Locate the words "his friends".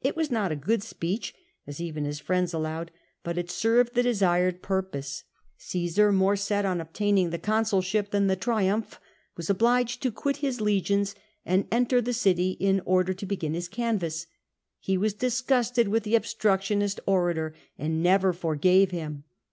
2.04-2.52